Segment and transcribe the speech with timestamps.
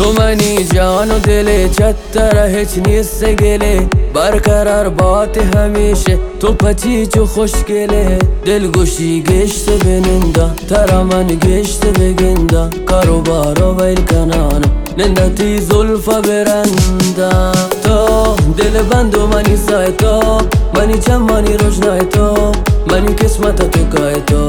[0.00, 3.86] تو منی جان و دل چتر هیچ نیست گله.
[4.14, 8.18] برقرار بات همیشه تو پتیچ و خوشگله.
[8.44, 14.60] دل گوشی گشت بنندا ترا من گشت بگندا کارو بارو ویل کنانا
[14.98, 17.52] نندتی زلفا برندا.
[17.82, 20.38] تو دل بندو منی سای تو
[20.74, 22.52] منی چمانی روشنای تو.
[22.90, 24.48] منی قسمت تو کای تو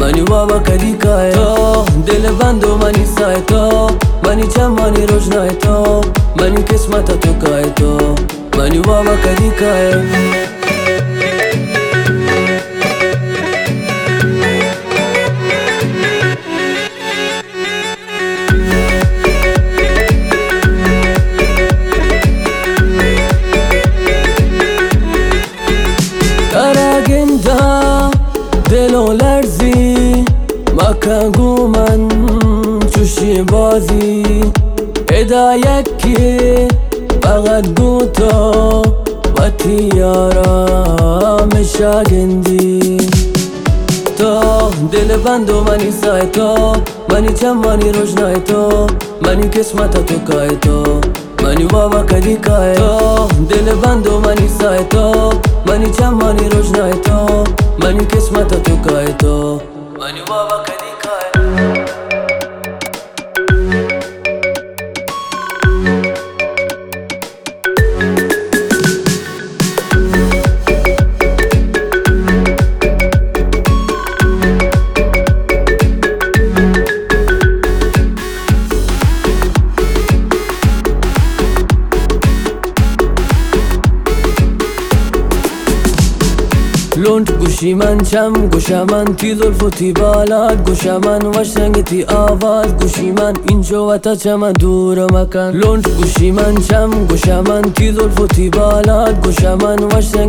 [0.00, 1.32] منی بابا کدی کای.
[1.32, 3.86] تو دل بندو منی سای تو.
[4.32, 6.00] منی چمانی روشنای تو
[6.36, 8.14] منی قسمت تو کای تو
[8.58, 9.92] منی بابا کدی کای
[26.52, 27.60] Karaginda
[28.70, 30.24] دلو لرزی
[30.76, 32.21] مکگو من
[33.02, 34.22] چوشی بازی
[35.12, 36.68] هدایت کی؟
[37.22, 38.82] فقط گو تو
[39.38, 42.96] و تیارا مشاگندی
[44.18, 44.40] تو
[44.92, 46.72] دل بندو منی سای تو
[47.08, 48.86] منی چمانی روشنای تو
[49.22, 51.00] منی قسمت تو کای تو
[51.42, 53.28] منی بابا کدی کای تو.
[53.50, 55.30] دل بندو منی سای تو
[55.66, 57.44] منی چمانی روشنای تو
[57.78, 59.60] منی قسمت تو کای تو
[60.00, 60.61] منی بابا
[87.12, 92.76] لونت گوشی من چم؟ گوش من تی زلف و تی بالات من تی آواز.
[92.76, 97.92] گوشی من اینجا و تا چم؟ دور مکن لونت گوشی من چم؟ گوش من تی
[97.92, 99.76] زلف و تی بالات من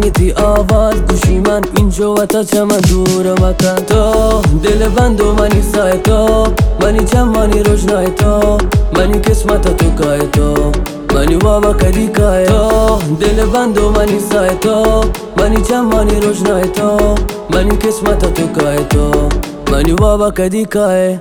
[0.01, 0.95] تی آواز.
[0.95, 6.47] گوشی من اینجا و تا چم؟ دور مکن تو دل بندو منی سای تو.
[6.81, 8.57] منی چمانی روشنای تو.
[8.97, 10.71] منی قسمت تو کای تو.
[11.14, 15.04] منی بابا کدی کای تو دل بندو منی سای تو
[15.36, 17.14] منی چمانی روشنای تو
[17.50, 19.28] منی قسمت تو کای تو
[19.72, 21.18] منی بابا کدی کای